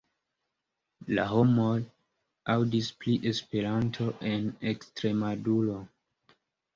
[1.17, 1.73] La homoj
[2.53, 5.77] aŭdis pri Esperanto en Ekstremaduro.